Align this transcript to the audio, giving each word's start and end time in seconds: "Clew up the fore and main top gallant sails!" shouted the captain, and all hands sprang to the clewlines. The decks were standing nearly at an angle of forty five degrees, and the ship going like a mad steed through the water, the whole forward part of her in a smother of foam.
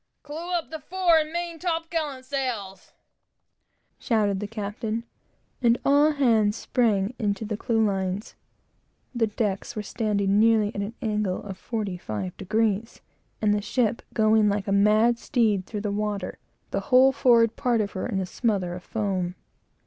"Clew 0.23 0.51
up 0.55 0.71
the 0.71 0.79
fore 0.79 1.19
and 1.19 1.31
main 1.31 1.59
top 1.59 1.91
gallant 1.91 2.25
sails!" 2.25 2.91
shouted 3.99 4.39
the 4.39 4.47
captain, 4.47 5.03
and 5.61 5.77
all 5.85 6.13
hands 6.13 6.55
sprang 6.57 7.13
to 7.35 7.45
the 7.45 7.55
clewlines. 7.55 8.33
The 9.13 9.27
decks 9.27 9.75
were 9.75 9.83
standing 9.83 10.39
nearly 10.39 10.69
at 10.73 10.81
an 10.81 10.95
angle 11.03 11.43
of 11.43 11.55
forty 11.59 11.97
five 11.97 12.35
degrees, 12.37 13.01
and 13.43 13.53
the 13.53 13.61
ship 13.61 14.01
going 14.11 14.49
like 14.49 14.67
a 14.67 14.71
mad 14.71 15.19
steed 15.19 15.67
through 15.67 15.81
the 15.81 15.91
water, 15.91 16.39
the 16.71 16.79
whole 16.89 17.11
forward 17.11 17.55
part 17.55 17.79
of 17.79 17.91
her 17.91 18.07
in 18.07 18.19
a 18.19 18.25
smother 18.25 18.73
of 18.73 18.81
foam. 18.83 19.35